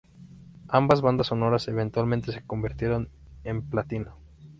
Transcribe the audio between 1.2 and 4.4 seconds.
sonoras eventualmente se convirtieron en platino.